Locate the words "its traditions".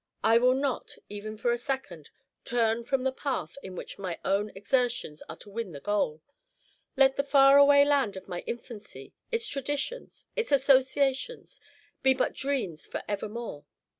9.31-10.25